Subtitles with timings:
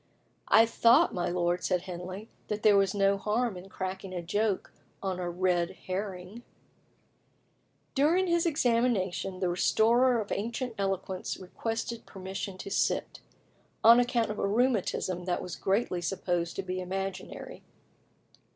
[0.47, 4.73] "I thought, my lord," said Henley, "that there was no harm in cracking a joke
[5.03, 6.41] on a red herring."
[7.93, 13.19] During his examination, the restorer of ancient eloquence requested permission to sit,
[13.83, 17.61] on account of a rheumatism that was generally supposed to be imaginary.